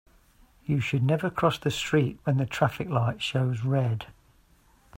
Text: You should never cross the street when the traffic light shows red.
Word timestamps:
You 0.65 0.79
should 0.79 1.03
never 1.03 1.29
cross 1.29 1.59
the 1.59 1.69
street 1.69 2.19
when 2.23 2.37
the 2.37 2.47
traffic 2.47 2.89
light 2.89 3.21
shows 3.21 3.63
red. 3.63 4.07